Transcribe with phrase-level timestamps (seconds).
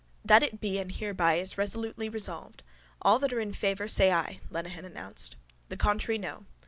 [0.25, 2.63] —That it be and hereby is resolutely resolved.
[3.03, 5.35] All that are in favour say ay, Lenehan announced.
[5.69, 6.45] The contrary no.